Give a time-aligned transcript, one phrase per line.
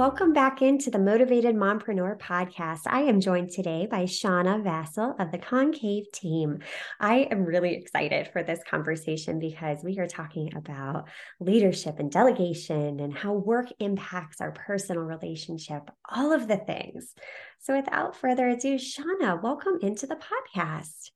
[0.00, 2.80] Welcome back into the Motivated Mompreneur podcast.
[2.86, 6.60] I am joined today by Shauna Vassell of the Koncave team.
[6.98, 12.98] I am really excited for this conversation because we are talking about leadership and delegation
[12.98, 17.12] and how work impacts our personal relationship, all of the things.
[17.58, 21.10] So, without further ado, Shauna, welcome into the podcast.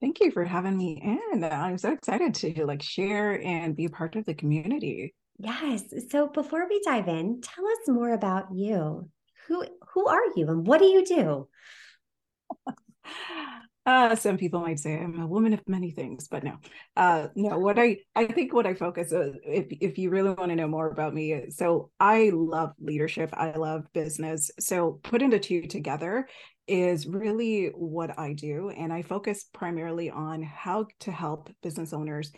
[0.00, 1.00] Thank you for having me
[1.32, 1.44] in.
[1.44, 5.14] I'm so excited to like share and be a part of the community.
[5.42, 5.82] Yes.
[6.10, 9.08] So before we dive in, tell us more about you.
[9.48, 11.48] Who who are you and what do you do?
[13.84, 16.58] Uh, some people might say I'm a woman of many things, but no,
[16.96, 17.58] uh, no.
[17.58, 20.68] What I I think what I focus on, if if you really want to know
[20.68, 23.30] more about me, so I love leadership.
[23.32, 24.52] I love business.
[24.60, 26.28] So putting the two together
[26.68, 32.30] is really what I do, and I focus primarily on how to help business owners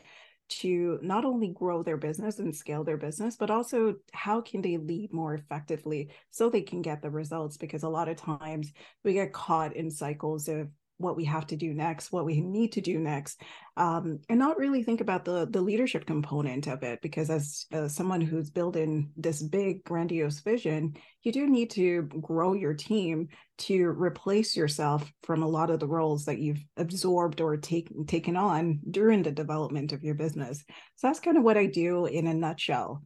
[0.48, 4.77] to not only grow their business and scale their business, but also how can they
[4.77, 7.56] lead more effectively so they can get the results?
[7.56, 8.72] Because a lot of times
[9.03, 12.73] we get caught in cycles of what we have to do next, what we need
[12.73, 13.41] to do next,
[13.77, 17.00] um, and not really think about the the leadership component of it.
[17.03, 22.53] Because as, as someone who's building this big grandiose vision, you do need to grow
[22.55, 27.56] your team to replace yourself from a lot of the roles that you've absorbed or
[27.56, 30.65] taken taken on during the development of your business.
[30.97, 33.03] So that's kind of what I do in a nutshell.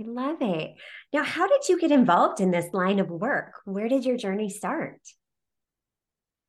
[0.00, 0.74] I love it.
[1.12, 3.52] Now, how did you get involved in this line of work?
[3.66, 4.98] Where did your journey start?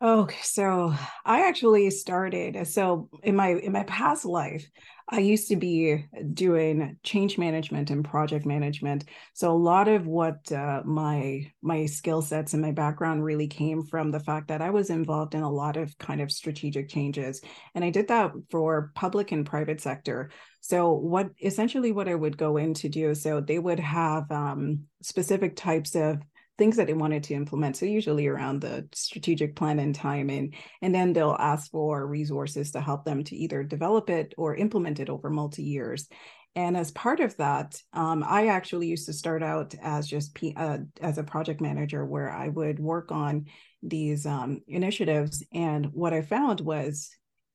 [0.03, 4.69] Okay, so I actually started so in my in my past life,
[5.07, 9.05] I used to be doing change management and project management.
[9.33, 13.85] So a lot of what uh, my my skill sets and my background really came
[13.85, 17.39] from the fact that I was involved in a lot of kind of strategic changes,
[17.73, 20.31] and I did that for public and private sector.
[20.59, 24.81] So what essentially what I would go in to do, so they would have um,
[25.01, 26.21] specific types of
[26.57, 27.77] things that they wanted to implement.
[27.77, 32.81] So usually around the strategic plan and timing, and then they'll ask for resources to
[32.81, 36.07] help them to either develop it or implement it over multi years.
[36.55, 40.53] And as part of that, um, I actually used to start out as just P,
[40.55, 43.45] uh, as a project manager, where I would work on
[43.81, 45.43] these um, initiatives.
[45.51, 47.09] And what I found was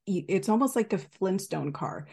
[0.07, 2.09] it's almost like a Flintstone car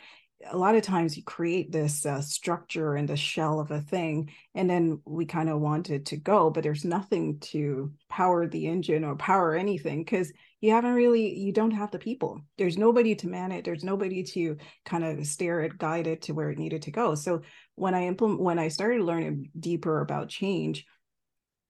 [0.51, 4.29] a lot of times you create this uh, structure and the shell of a thing
[4.53, 8.67] and then we kind of want it to go but there's nothing to power the
[8.67, 12.41] engine or power anything because you haven't really you don't have the people.
[12.57, 16.33] There's nobody to man it there's nobody to kind of steer it guide it to
[16.33, 17.15] where it needed to go.
[17.15, 17.41] So
[17.75, 20.85] when i implement when i started learning deeper about change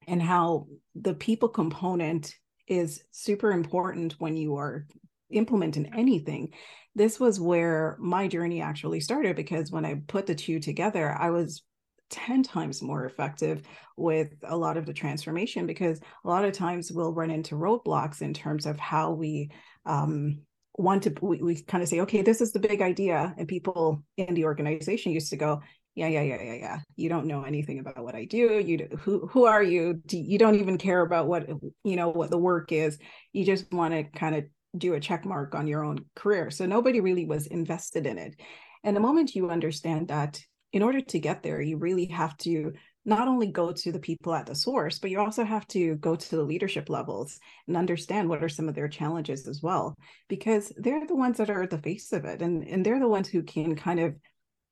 [0.07, 2.33] and how the people component
[2.67, 4.87] is super important when you are
[5.29, 6.49] implementing anything.
[6.95, 11.29] This was where my journey actually started because when I put the two together, I
[11.29, 11.63] was
[12.11, 13.63] 10 times more effective
[13.97, 18.21] with a lot of the transformation because a lot of times we'll run into roadblocks
[18.21, 19.49] in terms of how we
[19.85, 20.39] um,
[20.77, 24.03] want to we, we kind of say okay this is the big idea and people
[24.17, 25.61] in the organization used to go
[25.95, 26.79] yeah yeah yeah yeah yeah.
[26.97, 28.59] You don't know anything about what i do.
[28.59, 30.01] You who who are you?
[30.05, 31.47] Do, you don't even care about what
[31.83, 32.99] you know what the work is.
[33.31, 34.43] You just want to kind of
[34.77, 36.51] do a check mark on your own career.
[36.51, 38.35] So nobody really was invested in it.
[38.83, 40.39] And the moment you understand that,
[40.73, 42.73] in order to get there, you really have to
[43.05, 46.15] not only go to the people at the source, but you also have to go
[46.15, 49.95] to the leadership levels and understand what are some of their challenges as well,
[50.27, 52.41] because they're the ones that are at the face of it.
[52.41, 54.15] And, and they're the ones who can kind of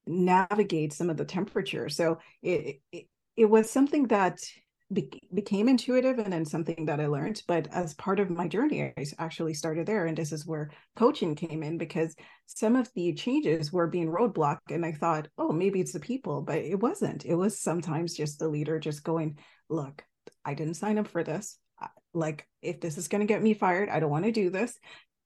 [0.05, 1.87] navigate some of the temperature.
[1.89, 3.05] So it, it,
[3.37, 4.39] it was something that
[4.91, 7.41] be- became intuitive and then something that I learned.
[7.47, 10.05] But as part of my journey, I actually started there.
[10.05, 12.15] And this is where coaching came in because
[12.47, 14.71] some of the changes were being roadblocked.
[14.71, 17.25] And I thought, oh, maybe it's the people, but it wasn't.
[17.25, 19.37] It was sometimes just the leader just going,
[19.69, 20.03] look,
[20.43, 21.57] I didn't sign up for this.
[22.13, 24.77] Like, if this is going to get me fired, I don't want to do this.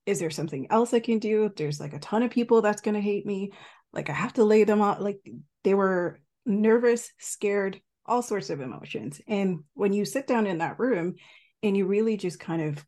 [0.06, 1.50] Is there something else I can do?
[1.54, 3.52] There's like a ton of people that's going to hate me.
[3.92, 5.02] Like, I have to lay them out.
[5.02, 5.20] Like,
[5.64, 9.20] they were nervous, scared, all sorts of emotions.
[9.28, 11.14] And when you sit down in that room
[11.62, 12.84] and you really just kind of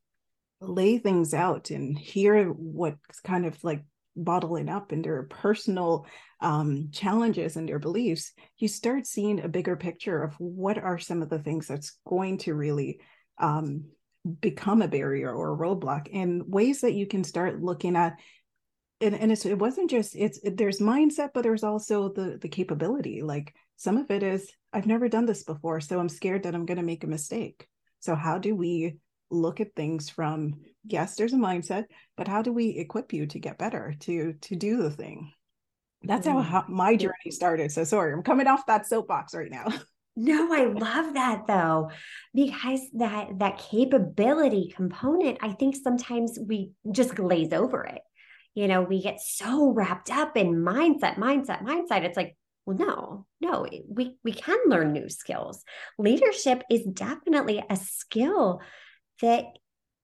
[0.61, 3.85] lay things out and hear what's kind of like
[4.17, 6.07] bottling up in their personal
[6.41, 11.23] um, challenges and their beliefs, you start seeing a bigger picture of what are some
[11.23, 13.01] of the things that's going to really
[13.39, 13.85] um,
[14.41, 18.17] become a barrier or a roadblock and ways that you can start looking at
[19.01, 23.23] and, and it wasn't just it's it, there's mindset but there's also the the capability
[23.23, 26.67] like some of it is i've never done this before so i'm scared that i'm
[26.67, 27.67] going to make a mistake
[28.01, 28.97] so how do we
[29.31, 31.85] look at things from yes there's a mindset
[32.17, 35.33] but how do we equip you to get better to to do the thing
[36.03, 36.45] that's how, mm.
[36.45, 39.67] how my journey started so sorry i'm coming off that soapbox right now
[40.17, 41.91] No, I love that though,
[42.35, 48.03] because that that capability component, I think sometimes we just glaze over it.
[48.55, 52.03] You know, we get so wrapped up in mindset, mindset, mindset.
[52.03, 52.37] It's like,
[52.71, 55.65] well, no, no, we we can learn new skills.
[55.99, 58.61] Leadership is definitely a skill
[59.23, 59.45] that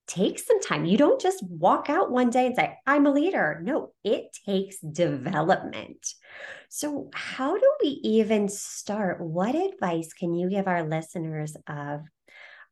[0.07, 0.85] takes some time.
[0.85, 3.61] You don't just walk out one day and say, I'm a leader.
[3.63, 6.05] No, it takes development.
[6.69, 9.21] So, how do we even start?
[9.21, 12.01] What advice can you give our listeners of,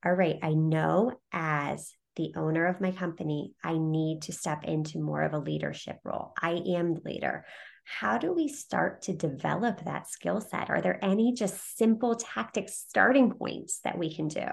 [0.05, 4.99] all right, I know as the owner of my company, I need to step into
[4.99, 6.33] more of a leadership role.
[6.41, 7.45] I am the leader.
[7.85, 10.69] How do we start to develop that skill set?
[10.69, 14.47] Are there any just simple tactic starting points that we can do?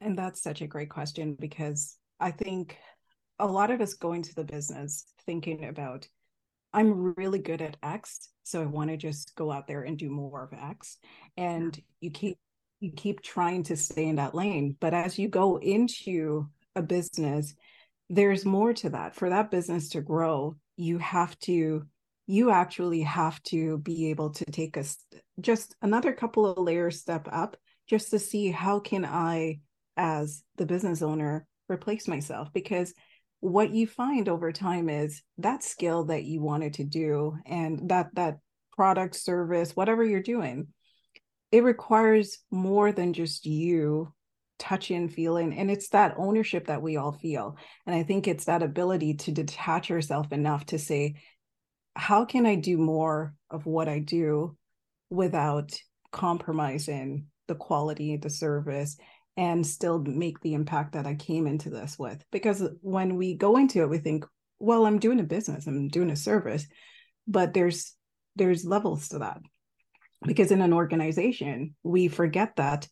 [0.00, 2.78] And that's such a great question because I think
[3.38, 6.06] a lot of us go into the business thinking about,
[6.72, 10.10] I'm really good at X, so I want to just go out there and do
[10.10, 10.98] more of X.
[11.36, 11.82] And yeah.
[12.00, 12.38] you keep
[12.80, 14.76] you keep trying to stay in that lane.
[14.78, 17.54] But as you go into a business,
[18.08, 19.14] there's more to that.
[19.14, 21.86] For that business to grow, you have to
[22.30, 24.84] you actually have to be able to take a
[25.40, 27.56] just another couple of layers step up
[27.88, 29.60] just to see how can I
[29.96, 32.92] as the business owner replace myself because
[33.40, 38.08] what you find over time is that skill that you wanted to do and that
[38.14, 38.38] that
[38.72, 40.68] product service whatever you're doing
[41.50, 44.12] it requires more than just you
[44.58, 47.56] touching feeling and it's that ownership that we all feel
[47.86, 51.14] and i think it's that ability to detach yourself enough to say
[51.94, 54.56] how can i do more of what i do
[55.10, 55.72] without
[56.12, 58.96] compromising the quality the service
[59.38, 62.24] and still make the impact that I came into this with.
[62.32, 64.26] Because when we go into it, we think,
[64.58, 66.66] well, I'm doing a business, I'm doing a service,
[67.26, 67.94] but there's
[68.34, 69.38] there's levels to that.
[70.26, 72.88] Because in an organization, we forget that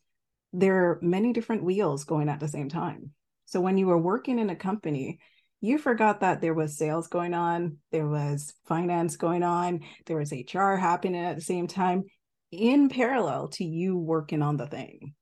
[0.57, 3.11] there are many different wheels going at the same time.
[3.45, 5.19] So when you were working in a company,
[5.61, 10.33] you forgot that there was sales going on, there was finance going on, there was
[10.33, 12.05] HR happening at the same time
[12.51, 15.15] in parallel to you working on the thing.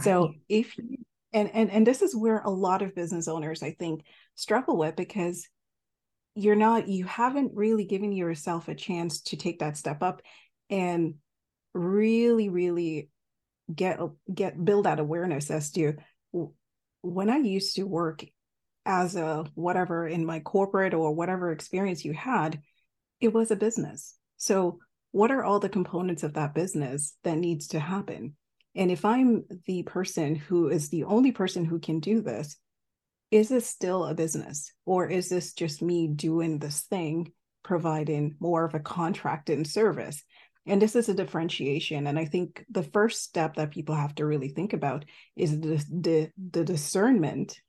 [0.00, 0.74] So if
[1.32, 4.02] and and and this is where a lot of business owners I think
[4.34, 5.46] struggle with because
[6.34, 10.22] you're not you haven't really given yourself a chance to take that step up
[10.70, 11.14] and
[11.74, 13.10] really really
[13.74, 14.00] get
[14.32, 15.94] get build that awareness as to
[17.02, 18.24] when I used to work
[18.84, 22.60] as a whatever in my corporate or whatever experience you had,
[23.20, 24.16] it was a business.
[24.36, 24.78] So
[25.12, 28.36] what are all the components of that business that needs to happen?
[28.74, 32.56] And if I'm the person who is the only person who can do this,
[33.30, 34.72] is this still a business?
[34.84, 37.32] Or is this just me doing this thing,
[37.62, 40.22] providing more of a contract and service?
[40.66, 42.06] And this is a differentiation.
[42.06, 45.04] And I think the first step that people have to really think about
[45.34, 47.60] is the, the, the discernment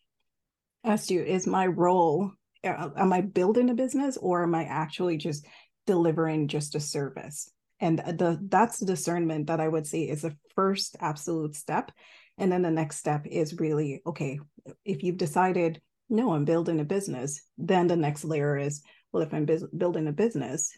[0.84, 2.32] as to is my role,
[2.64, 5.46] uh, am I building a business or am I actually just
[5.88, 7.50] delivering just a service?
[7.84, 11.92] and the that's the discernment that i would say is the first absolute step
[12.38, 14.40] and then the next step is really okay
[14.86, 18.82] if you've decided no i'm building a business then the next layer is
[19.12, 20.72] well if i'm bu- building a business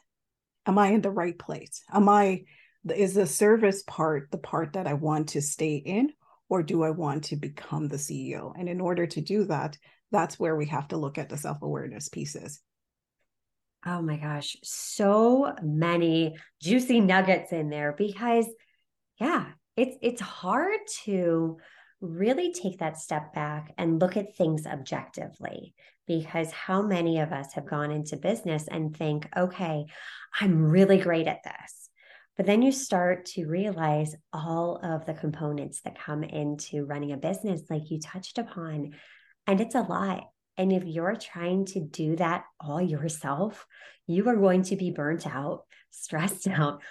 [0.65, 1.83] am i in the right place?
[1.91, 2.43] Am i
[2.93, 6.13] is the service part the part that i want to stay in
[6.49, 9.75] or do i want to become the ceo and in order to do that
[10.11, 12.61] that's where we have to look at the self-awareness pieces.
[13.85, 18.47] Oh my gosh, so many juicy nuggets in there because
[19.19, 21.57] yeah, it's it's hard to
[22.01, 25.73] really take that step back and look at things objectively
[26.07, 29.85] because how many of us have gone into business and think, okay,
[30.39, 31.89] I'm really great at this.
[32.37, 37.17] But then you start to realize all of the components that come into running a
[37.17, 38.93] business, like you touched upon,
[39.47, 40.29] and it's a lot.
[40.57, 43.65] And if you're trying to do that all yourself,
[44.07, 46.81] you are going to be burnt out, stressed out,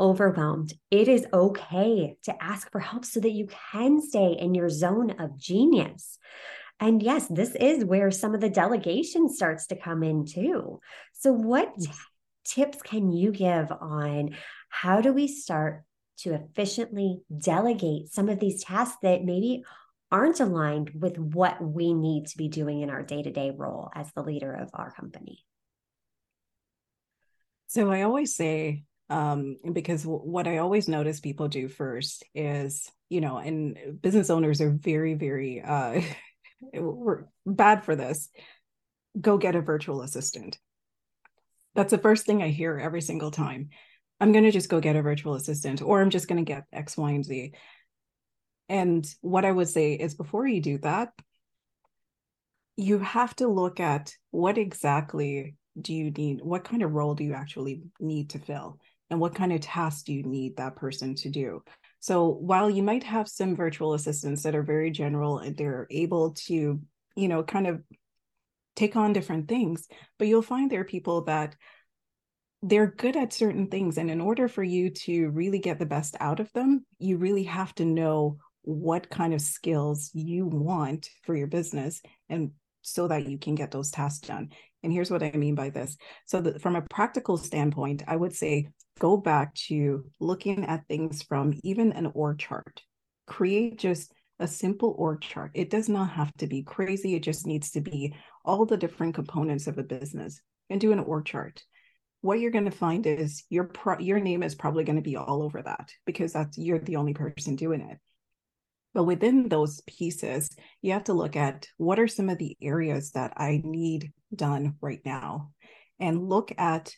[0.00, 0.72] overwhelmed.
[0.90, 5.10] It is okay to ask for help so that you can stay in your zone
[5.20, 6.18] of genius.
[6.80, 10.80] And yes, this is where some of the delegation starts to come in too.
[11.12, 11.90] So, what t-
[12.44, 14.36] tips can you give on
[14.68, 15.84] how do we start
[16.18, 19.64] to efficiently delegate some of these tasks that maybe
[20.10, 23.90] aren't aligned with what we need to be doing in our day to day role
[23.94, 25.44] as the leader of our company?
[27.66, 33.20] So I always say, um, because what I always notice people do first is, you
[33.20, 36.00] know, and business owners are very, very, uh,
[36.72, 38.28] we're bad for this.
[39.20, 40.58] Go get a virtual assistant.
[41.74, 43.70] That's the first thing I hear every single time.
[44.20, 46.64] I'm going to just go get a virtual assistant, or I'm just going to get
[46.72, 47.52] X, Y, and Z.
[48.68, 51.12] And what I would say is before you do that,
[52.76, 57.24] you have to look at what exactly do you need, what kind of role do
[57.24, 58.78] you actually need to fill,
[59.10, 61.62] and what kind of tasks do you need that person to do.
[62.04, 66.32] So while you might have some virtual assistants that are very general and they're able
[66.48, 66.78] to,
[67.16, 67.82] you know, kind of
[68.76, 71.56] take on different things, but you'll find there are people that
[72.60, 73.96] they're good at certain things.
[73.96, 77.44] And in order for you to really get the best out of them, you really
[77.44, 82.50] have to know what kind of skills you want for your business and
[82.82, 84.50] so that you can get those tasks done.
[84.82, 85.96] And here's what I mean by this.
[86.26, 88.68] So, from a practical standpoint, I would say
[88.98, 92.82] go back to looking at things from even an org chart.
[93.26, 95.50] Create just a simple org chart.
[95.54, 97.14] It does not have to be crazy.
[97.14, 100.98] It just needs to be all the different components of a business and do an
[100.98, 101.62] org chart.
[102.20, 105.16] What you're going to find is your pro- your name is probably going to be
[105.16, 107.98] all over that because that's you're the only person doing it.
[108.94, 110.48] But within those pieces,
[110.80, 114.76] you have to look at what are some of the areas that I need done
[114.80, 115.50] right now
[115.98, 116.94] and look at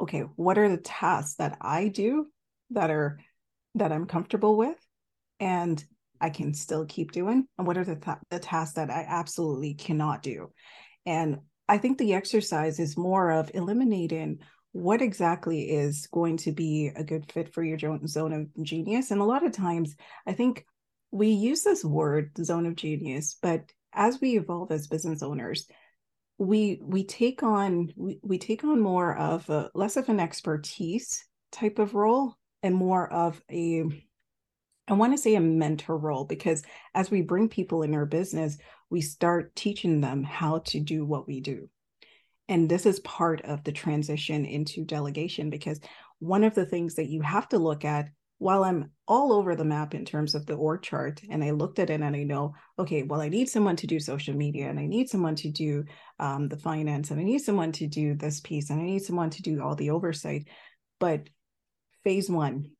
[0.00, 2.26] okay, what are the tasks that I do
[2.70, 3.18] that are
[3.76, 4.78] that I'm comfortable with
[5.40, 5.82] and
[6.20, 9.74] I can still keep doing and what are the th- the tasks that I absolutely
[9.74, 10.52] cannot do.
[11.06, 14.38] And I think the exercise is more of eliminating
[14.72, 19.10] what exactly is going to be a good fit for your zone of genius.
[19.10, 19.94] And a lot of times,
[20.26, 20.64] I think
[21.14, 25.66] we use this word zone of genius but as we evolve as business owners
[26.38, 31.24] we we take on we, we take on more of a less of an expertise
[31.52, 33.84] type of role and more of a
[34.86, 36.62] I want to say a mentor role because
[36.94, 38.58] as we bring people in our business,
[38.90, 41.70] we start teaching them how to do what we do.
[42.48, 45.80] And this is part of the transition into delegation because
[46.18, 49.64] one of the things that you have to look at while I'm all over the
[49.64, 52.54] map in terms of the org chart, and I looked at it and I know,
[52.78, 55.84] okay, well, I need someone to do social media, and I need someone to do
[56.18, 59.30] um, the finance, and I need someone to do this piece, and I need someone
[59.30, 60.48] to do all the oversight.
[60.98, 61.28] But
[62.02, 62.70] phase one,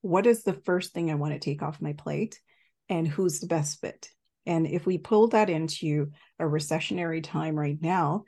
[0.00, 2.40] what is the first thing I want to take off my plate,
[2.88, 4.08] and who's the best fit?
[4.46, 8.24] And if we pull that into a recessionary time right now,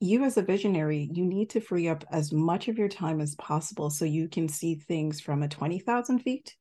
[0.00, 3.34] you as a visionary, you need to free up as much of your time as
[3.34, 6.54] possible so you can see things from a 20,000 feet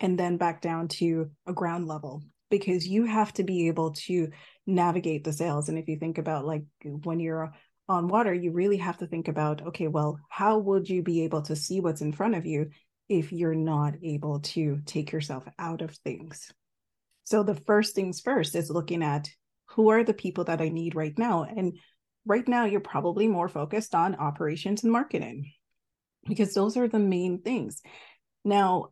[0.00, 4.28] and then back down to a ground level because you have to be able to
[4.66, 5.68] navigate the sails.
[5.68, 7.52] And if you think about like when you're
[7.88, 11.42] on water, you really have to think about okay, well, how would you be able
[11.42, 12.70] to see what's in front of you
[13.08, 16.52] if you're not able to take yourself out of things?
[17.24, 19.28] So the first things first is looking at
[19.70, 21.76] who are the people that I need right now and
[22.26, 25.52] right now you're probably more focused on operations and marketing
[26.26, 27.80] because those are the main things.
[28.44, 28.90] Now,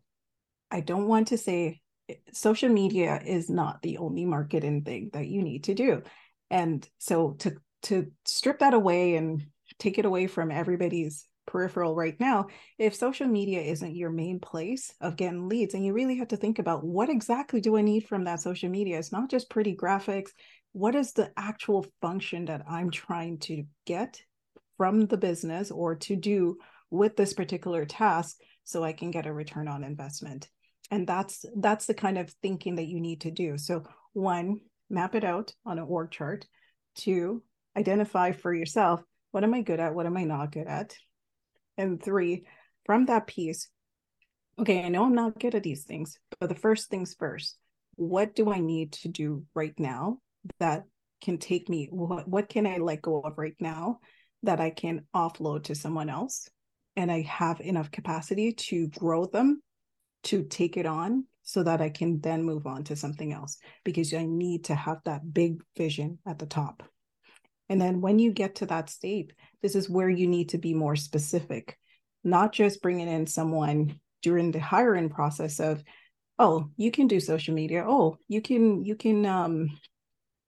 [0.70, 5.26] I don't want to say eh, social media is not the only marketing thing that
[5.26, 6.02] you need to do.
[6.50, 9.44] And so to to strip that away and
[9.78, 12.46] take it away from everybody's peripheral right now,
[12.78, 16.36] if social media isn't your main place of getting leads, and you really have to
[16.36, 18.98] think about what exactly do I need from that social media?
[18.98, 20.30] It's not just pretty graphics,
[20.74, 24.20] what is the actual function that I'm trying to get
[24.76, 26.58] from the business or to do
[26.90, 30.48] with this particular task so I can get a return on investment.
[30.90, 33.56] And that's that's the kind of thinking that you need to do.
[33.56, 36.44] So one, map it out on an org chart.
[36.96, 37.44] Two,
[37.76, 39.00] identify for yourself
[39.30, 40.96] what am I good at, what am I not good at?
[41.78, 42.46] And three,
[42.84, 43.68] from that piece,
[44.58, 47.58] okay, I know I'm not good at these things, but the first things first,
[47.94, 50.18] what do I need to do right now
[50.58, 50.84] that
[51.22, 53.98] can take me what what can i let go of right now
[54.42, 56.48] that i can offload to someone else?
[56.96, 59.62] And i have enough capacity to grow them
[60.24, 64.12] to take it on so that i can then move on to something else because
[64.14, 66.82] i need to have that big vision at the top.
[67.70, 69.32] And then when you get to that state
[69.62, 71.78] this is where you need to be more specific
[72.24, 75.84] not just bringing in someone during the hiring process of
[76.38, 77.84] oh you can do social media.
[77.86, 79.78] Oh you can you can um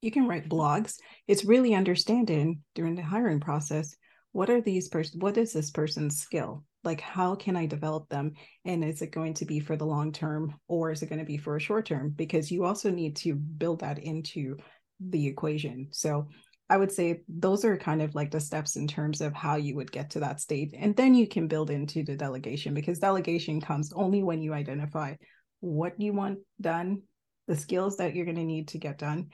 [0.06, 0.94] you can write blogs.
[1.26, 3.94] It's really understanding during the hiring process
[4.36, 6.62] what are these person what is this person's skill?
[6.84, 8.32] Like how can i develop them?
[8.66, 11.24] And is it going to be for the long term or is it going to
[11.24, 12.12] be for a short term?
[12.14, 14.58] Because you also need to build that into
[15.00, 15.88] the equation.
[15.90, 16.28] So
[16.68, 19.76] i would say those are kind of like the steps in terms of how you
[19.76, 23.60] would get to that state and then you can build into the delegation because delegation
[23.60, 25.14] comes only when you identify
[25.60, 27.00] what you want done
[27.46, 29.28] the skills that you're going to need to get done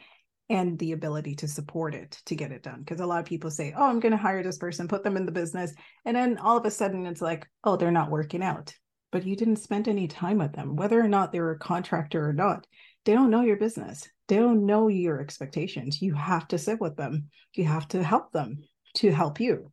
[0.49, 2.81] and the ability to support it to get it done.
[2.81, 5.17] Because a lot of people say, oh, I'm going to hire this person, put them
[5.17, 5.73] in the business.
[6.05, 8.75] And then all of a sudden it's like, oh, they're not working out.
[9.11, 12.33] But you didn't spend any time with them, whether or not they're a contractor or
[12.33, 12.67] not.
[13.05, 16.01] They don't know your business, they don't know your expectations.
[16.01, 18.59] You have to sit with them, you have to help them
[18.95, 19.73] to help you.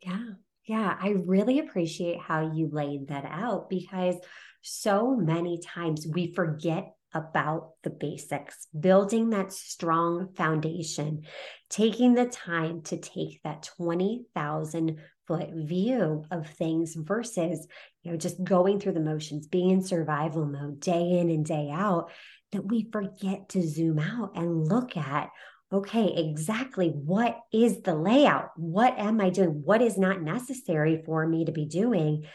[0.00, 0.24] Yeah.
[0.64, 0.96] Yeah.
[1.00, 4.16] I really appreciate how you laid that out because
[4.62, 11.22] so many times we forget about the basics, building that strong foundation,
[11.68, 17.66] taking the time to take that 20,000 foot view of things versus,
[18.02, 21.70] you know, just going through the motions, being in survival mode day in and day
[21.72, 22.10] out,
[22.52, 25.30] that we forget to zoom out and look at
[25.72, 28.50] okay, exactly what is the layout?
[28.56, 29.62] What am I doing?
[29.64, 32.26] What is not necessary for me to be doing?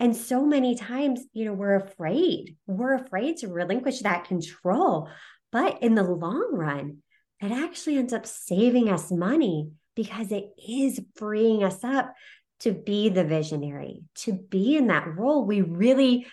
[0.00, 2.56] And so many times, you know, we're afraid.
[2.66, 5.10] We're afraid to relinquish that control.
[5.52, 7.02] But in the long run,
[7.40, 12.14] it actually ends up saving us money because it is freeing us up
[12.60, 16.26] to be the visionary, to be in that role we really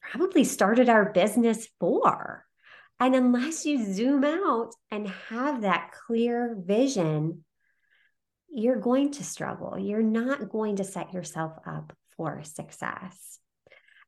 [0.00, 2.44] probably started our business for.
[2.98, 7.44] And unless you zoom out and have that clear vision,
[8.48, 9.78] you're going to struggle.
[9.78, 13.38] You're not going to set yourself up for success.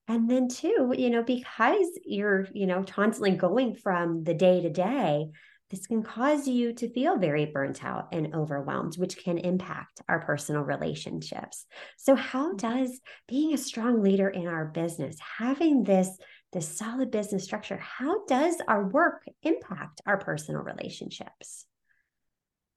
[0.08, 4.70] And then two, you know, because you're, you know, constantly going from the day to
[4.70, 5.26] day,
[5.70, 10.20] this can cause you to feel very burnt out and overwhelmed, which can impact our
[10.20, 11.66] personal relationships.
[11.96, 12.56] So, how mm-hmm.
[12.56, 16.08] does being a strong leader in our business, having this
[16.52, 21.66] this solid business structure, how does our work impact our personal relationships?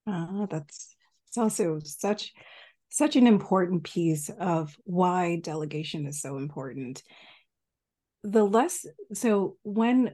[0.07, 0.95] Uh, that's
[1.27, 2.33] it's also such
[2.89, 7.03] such an important piece of why delegation is so important.
[8.23, 10.11] The less, so when,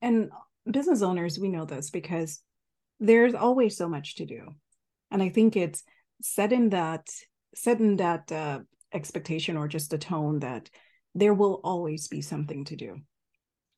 [0.00, 0.30] and
[0.70, 2.40] business owners, we know this because
[3.00, 4.48] there's always so much to do.
[5.10, 5.82] And I think it's
[6.22, 7.08] setting that,
[7.54, 8.60] setting that uh,
[8.92, 10.70] expectation or just a tone that
[11.14, 12.98] there will always be something to do.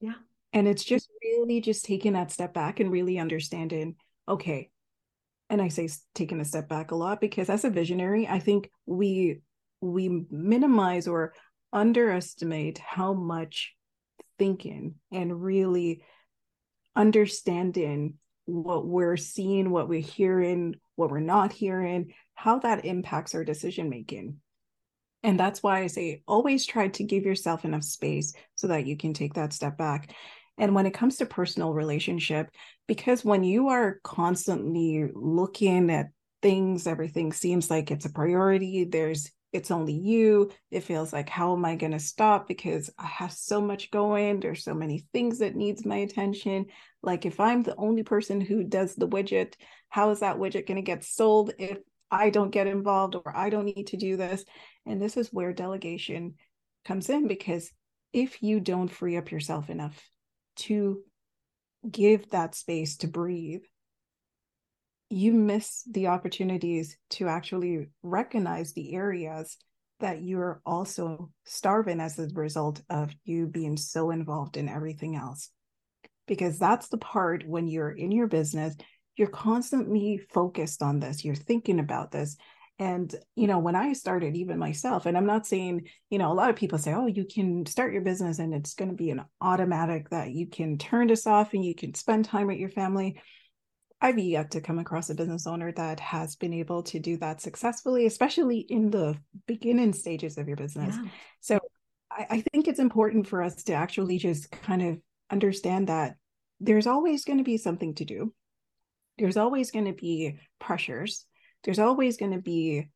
[0.01, 0.15] Yeah.
[0.53, 3.97] And it's just really just taking that step back and really understanding,
[4.29, 4.71] okay,
[5.49, 8.71] and I say taking a step back a lot because as a visionary, I think
[8.85, 9.41] we
[9.81, 11.35] we minimize or
[11.73, 13.75] underestimate how much
[14.39, 16.03] thinking and really
[16.95, 18.15] understanding
[18.47, 23.91] what we're seeing, what we're hearing, what we're not hearing, how that impacts our decision
[23.91, 24.39] making.
[25.23, 28.97] And that's why I say always try to give yourself enough space so that you
[28.97, 30.15] can take that step back.
[30.59, 32.49] And when it comes to personal relationship,
[32.87, 36.07] because when you are constantly looking at
[36.43, 38.85] things, everything seems like it's a priority.
[38.85, 40.51] There's it's only you.
[40.71, 44.41] It feels like how am I going to stop because I have so much going.
[44.41, 46.67] There's so many things that needs my attention.
[47.03, 49.55] Like if I'm the only person who does the widget,
[49.89, 51.79] how is that widget going to get sold if
[52.11, 54.45] I don't get involved or I don't need to do this?
[54.85, 56.35] And this is where delegation
[56.85, 57.71] comes in because
[58.13, 60.07] if you don't free up yourself enough
[60.57, 61.03] to
[61.91, 63.63] give that space to breathe,
[65.09, 69.57] you miss the opportunities to actually recognize the areas
[70.01, 75.51] that you're also starving as a result of you being so involved in everything else.
[76.27, 78.75] Because that's the part when you're in your business,
[79.17, 82.37] you're constantly focused on this, you're thinking about this,
[82.79, 86.35] and, you know, when I started, even myself, and I'm not saying, you know, a
[86.35, 89.11] lot of people say, oh, you can start your business and it's going to be
[89.11, 92.69] an automatic that you can turn this off and you can spend time with your
[92.69, 93.21] family.
[93.99, 97.41] I've yet to come across a business owner that has been able to do that
[97.41, 100.95] successfully, especially in the beginning stages of your business.
[100.95, 101.11] Yeah.
[101.41, 101.61] So
[102.11, 104.99] I, I think it's important for us to actually just kind of
[105.31, 106.17] understand that
[106.61, 108.35] there's always going to be something to do.
[109.19, 111.25] There's always going to be pressures
[111.67, 112.89] there's always going to be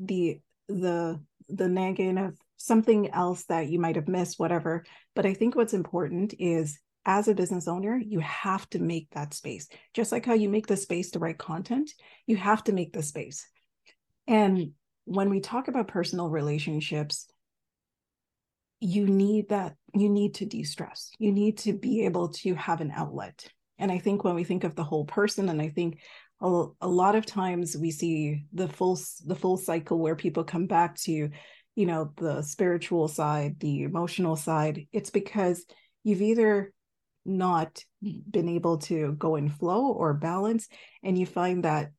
[0.00, 4.84] the the the nagging of something else that you might have missed whatever.
[5.14, 9.34] But i think what's important is as a business owner you have to make that
[9.34, 9.68] space.
[9.92, 11.90] Just like how you make the space to write content
[12.26, 13.46] you have to make the space.
[14.26, 14.72] And
[15.04, 17.28] when we talk about personal relationships
[18.80, 21.10] you need that you need to de-stress.
[21.18, 23.46] You need to be able to have an outlet.
[23.78, 26.00] And i think when we think of the whole person and i think
[26.40, 30.66] a, a lot of times we see the full the full cycle where people come
[30.66, 31.30] back to
[31.74, 34.86] you know the spiritual side the emotional side.
[34.92, 35.64] It's because
[36.02, 36.72] you've either
[37.24, 37.82] not
[38.30, 40.68] been able to go in flow or balance
[41.02, 41.90] and you find that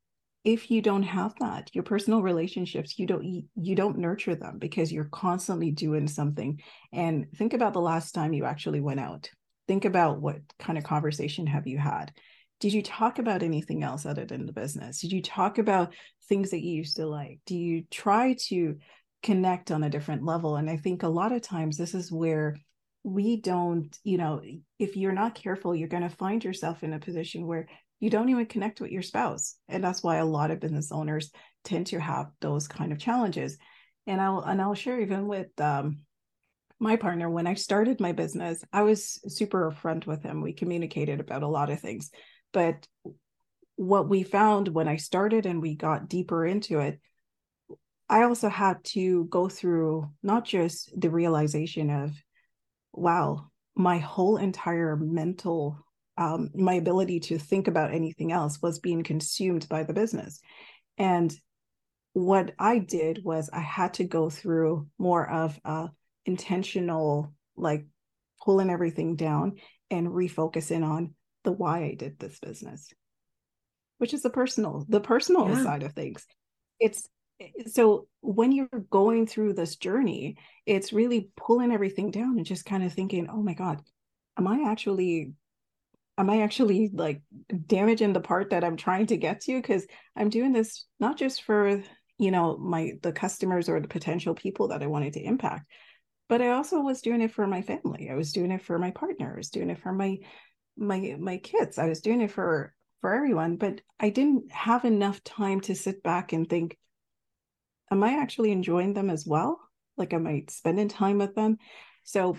[0.44, 4.92] if you don't have that your personal relationships you don't you don't nurture them because
[4.92, 6.60] you're constantly doing something.
[6.94, 9.30] And think about the last time you actually went out.
[9.68, 12.12] Think about what kind of conversation have you had
[12.60, 15.02] did you talk about anything else other than the business?
[15.02, 15.94] Did you talk about
[16.28, 17.40] things that you used to like?
[17.46, 18.78] Do you try to
[19.22, 20.56] connect on a different level?
[20.56, 22.56] And i think a lot of times this is where
[23.04, 24.42] we don't you know
[24.80, 27.68] if you're not careful you're going to find yourself in a position where
[28.00, 29.56] you don't even connect with your spouse.
[29.68, 31.32] And that's why a lot of business owners
[31.64, 33.58] tend to have those kind of challenges.
[34.08, 36.02] And i'll and i'll share even with um,
[36.80, 40.42] my partner when i started my business i was super upfront with him.
[40.42, 42.12] We communicated about a lot of things
[42.56, 42.88] but
[43.76, 47.02] what we found when I started and we got deeper into it,
[48.08, 52.12] I also had to go through not just the realization of,
[52.94, 55.86] wow, my whole entire mental,
[56.18, 60.40] um, my ability to think about anything else was being consumed by the business.
[60.98, 61.36] And
[62.14, 65.90] what I did was I had to go through more of a
[66.26, 67.86] intentional, like
[68.42, 69.58] pulling everything down
[69.92, 71.16] and refocusing on
[71.46, 72.94] the why I did this business,
[74.00, 75.64] which is the personal, the personal yeah.
[75.64, 76.26] side of things.
[76.80, 77.08] It's
[77.68, 82.84] so when you're going through this journey, it's really pulling everything down and just kind
[82.84, 83.82] of thinking, oh my God,
[84.38, 85.34] am I actually
[86.18, 87.22] am I actually like
[87.68, 89.62] damaging the part that I'm trying to get to?
[89.62, 91.84] Because I'm doing this not just for
[92.18, 95.66] you know my the customers or the potential people that I wanted to impact,
[96.30, 98.10] but I also was doing it for my family.
[98.10, 99.34] I was doing it for my partner.
[99.34, 100.18] I was doing it for my
[100.78, 101.78] my my kids.
[101.78, 106.02] I was doing it for for everyone, but I didn't have enough time to sit
[106.04, 106.78] back and think,
[107.92, 109.60] am I actually enjoying them as well?
[109.98, 111.58] Like am I spending time with them?
[112.04, 112.38] So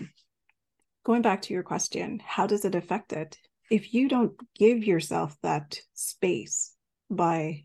[1.05, 3.39] going back to your question, how does it affect it?
[3.71, 6.75] If you don't give yourself that space
[7.11, 7.65] by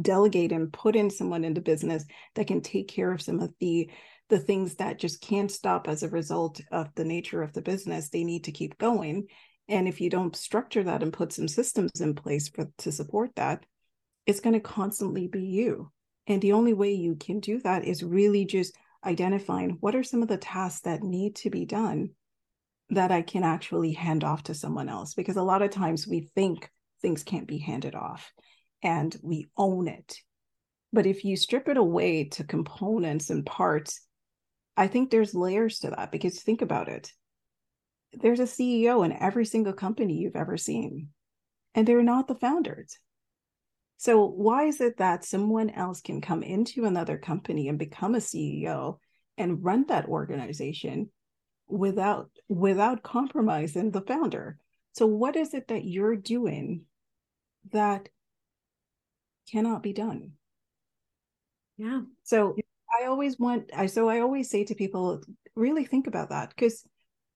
[0.00, 2.04] delegate and put in someone into business
[2.34, 3.90] that can take care of some of the
[4.28, 8.08] the things that just can't stop as a result of the nature of the business
[8.08, 9.26] they need to keep going.
[9.68, 13.30] And if you don't structure that and put some systems in place for to support
[13.36, 13.64] that
[14.26, 15.90] it's going to constantly be you.
[16.26, 20.22] And the only way you can do that is really just identifying what are some
[20.22, 22.10] of the tasks that need to be done
[22.90, 25.14] that I can actually hand off to someone else.
[25.14, 26.68] Because a lot of times we think
[27.00, 28.32] things can't be handed off
[28.82, 30.18] and we own it.
[30.92, 34.00] But if you strip it away to components and parts
[34.76, 37.12] I think there's layers to that because think about it.
[38.12, 41.08] There's a CEO in every single company you've ever seen,
[41.74, 42.98] and they're not the founders.
[43.98, 48.18] So, why is it that someone else can come into another company and become a
[48.18, 48.98] CEO
[49.38, 51.10] and run that organization
[51.68, 54.58] without without compromising the founder?
[54.92, 56.84] So, what is it that you're doing
[57.72, 58.08] that
[59.50, 60.32] cannot be done?
[61.76, 62.02] Yeah.
[62.24, 62.56] So
[62.98, 65.22] I always want I so I always say to people
[65.54, 66.84] really think about that because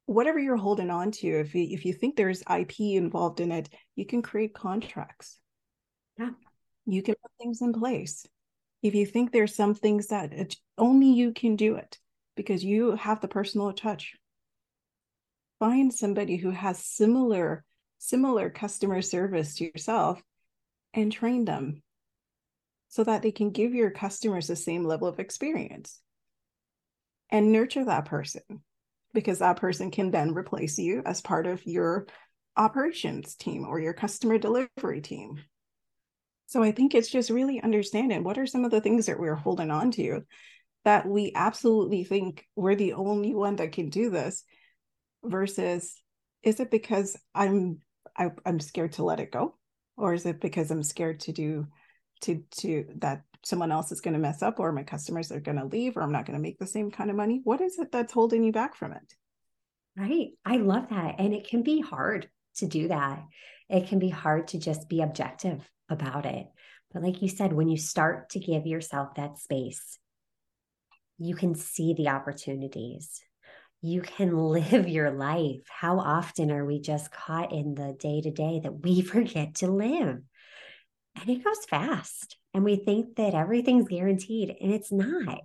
[0.06, 3.68] whatever you're holding on to if you, if you think there's IP involved in it
[3.94, 5.38] you can create contracts.
[6.18, 6.30] Yeah.
[6.86, 8.26] You can put things in place.
[8.82, 11.98] If you think there's some things that it, only you can do it
[12.34, 14.14] because you have the personal touch.
[15.58, 17.64] Find somebody who has similar
[17.98, 20.22] similar customer service to yourself
[20.94, 21.82] and train them
[22.90, 26.00] so that they can give your customers the same level of experience
[27.30, 28.42] and nurture that person
[29.14, 32.06] because that person can then replace you as part of your
[32.56, 35.40] operations team or your customer delivery team.
[36.46, 39.36] So I think it's just really understanding what are some of the things that we're
[39.36, 40.22] holding on to
[40.84, 44.42] that we absolutely think we're the only one that can do this
[45.24, 45.96] versus
[46.42, 47.78] is it because I'm
[48.16, 49.54] I, am i am scared to let it go
[49.96, 51.68] or is it because I'm scared to do
[52.22, 55.58] to to that someone else is going to mess up or my customers are going
[55.58, 57.40] to leave or I'm not going to make the same kind of money?
[57.44, 59.14] What is it that's holding you back from it?
[59.96, 60.30] Right.
[60.44, 61.16] I love that.
[61.18, 63.22] And it can be hard to do that.
[63.68, 66.46] It can be hard to just be objective about it.
[66.92, 69.98] But like you said, when you start to give yourself that space,
[71.18, 73.20] you can see the opportunities.
[73.80, 75.62] You can live your life.
[75.68, 79.68] How often are we just caught in the day to day that we forget to
[79.68, 80.20] live?
[81.16, 82.36] And it goes fast.
[82.52, 85.40] And we think that everything's guaranteed, and it's not.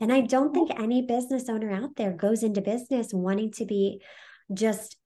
[0.00, 4.02] And I don't think any business owner out there goes into business wanting to be
[4.52, 4.96] just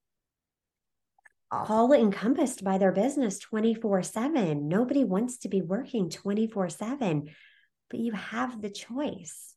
[1.51, 4.69] all encompassed by their business 24 7.
[4.69, 7.29] Nobody wants to be working 24 7,
[7.91, 9.55] but you have the choice.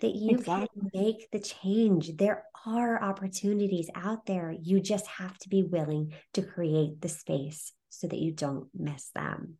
[0.00, 0.68] that you exactly.
[0.74, 2.16] can make the change.
[2.16, 4.54] There are opportunities out there.
[4.60, 9.10] You just have to be willing to create the space so that you don't miss
[9.14, 9.58] them.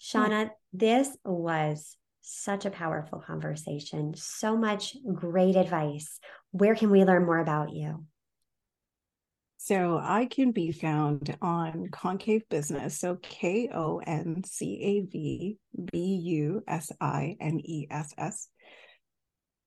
[0.00, 4.14] Shauna, this was such a powerful conversation.
[4.16, 6.18] So much great advice.
[6.50, 8.04] Where can we learn more about you?
[9.58, 12.98] So I can be found on Koncave Business.
[13.00, 15.58] So K O N C A V
[15.92, 18.48] B U S I N E S S.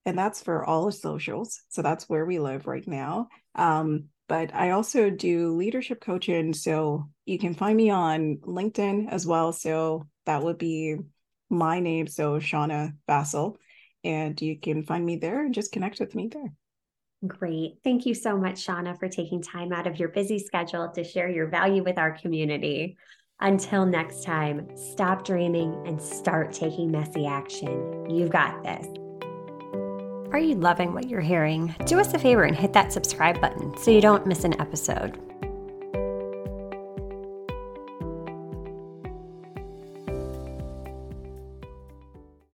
[0.06, 1.62] And that's for all the socials.
[1.70, 3.28] So that's where we live right now.
[3.56, 6.54] Um, but I also do leadership coaching.
[6.54, 9.52] So you can find me on LinkedIn as well.
[9.52, 10.96] So that would be
[11.50, 12.06] my name.
[12.06, 13.56] So Shauna Vassell.
[14.04, 16.54] And you can find me there and just connect with me there.
[17.28, 17.80] Great.
[17.84, 21.30] Thank you so much, Shauna, for taking time out of your busy schedule to share
[21.30, 22.96] your value with our community.
[23.42, 28.08] Until next time, stop dreaming and start taking messy action.
[28.10, 28.86] You've got this.
[30.32, 31.76] Are you loving what you're hearing?
[31.86, 35.20] Do us a favor and hit that subscribe button so you don't miss an episode.